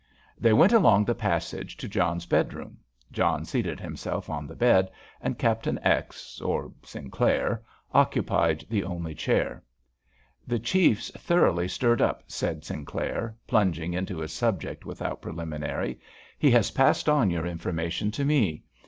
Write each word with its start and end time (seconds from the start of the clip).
They 0.35 0.51
went 0.51 0.73
along 0.73 1.05
the 1.05 1.13
passage 1.13 1.77
to 1.77 1.87
John's 1.87 2.25
bedroom. 2.25 2.79
John 3.11 3.45
seated 3.45 3.79
himself 3.79 4.31
on 4.31 4.47
the 4.47 4.55
bed, 4.55 4.89
and 5.21 5.37
Captain 5.37 5.77
X. 5.83 6.41
or 6.41 6.71
Sinclair 6.81 7.61
occupied 7.93 8.65
the 8.67 8.83
only 8.83 9.13
chair. 9.13 9.63
"The 10.47 10.57
Chief's 10.57 11.11
thoroughly 11.11 11.67
stirred 11.67 12.01
up," 12.01 12.23
said 12.25 12.65
Sinclair, 12.65 13.37
plunging 13.45 13.93
into 13.93 14.17
his 14.17 14.33
subject 14.33 14.87
without 14.87 15.21
preliminary. 15.21 15.99
"He 16.39 16.49
has 16.49 16.71
passed 16.71 17.07
on 17.07 17.29
your 17.29 17.45
information 17.45 18.09
to 18.09 18.25
me. 18.25 18.63